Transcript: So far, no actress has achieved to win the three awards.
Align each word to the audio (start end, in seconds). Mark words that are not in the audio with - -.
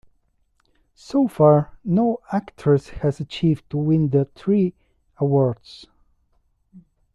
So 0.95 1.27
far, 1.27 1.77
no 1.83 2.21
actress 2.33 2.89
has 2.89 3.19
achieved 3.19 3.69
to 3.69 3.77
win 3.77 4.09
the 4.09 4.25
three 4.33 4.73
awards. 5.17 5.85